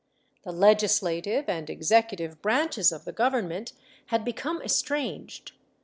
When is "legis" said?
0.51-1.01